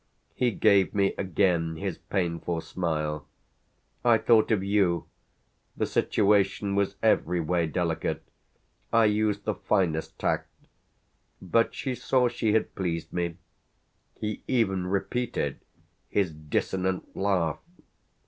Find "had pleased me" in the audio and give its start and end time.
12.53-13.37